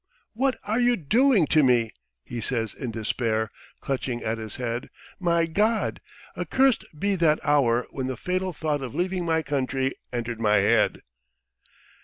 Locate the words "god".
5.45-6.01